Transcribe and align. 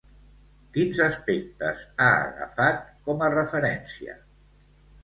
Quins 0.77 1.01
aspectes 1.07 1.83
ha 1.99 2.09
agafat 2.23 2.91
com 3.11 3.23
a 3.27 3.31
referència? 3.39 4.19